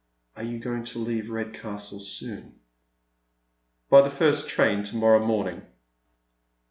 Are 0.35 0.41
you 0.41 0.57
going 0.57 0.83
to 0.85 0.97
leave 0.97 1.25
Eedcastle 1.25 1.99
econ?" 2.01 2.53
By 3.91 4.01
tlie 4.01 4.09
first 4.11 4.49
train 4.49 4.83
to 4.85 4.95
morrow 4.95 5.23
morning." 5.23 5.61